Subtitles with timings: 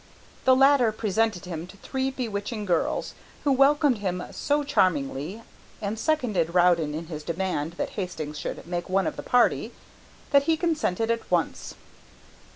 [0.45, 3.13] The latter presented him to three bewitching girls
[3.43, 5.43] who welcomed him so charmingly
[5.79, 9.73] and seconded Rowden in his demand that Hastings should make one of the party,
[10.31, 11.75] that he consented at once.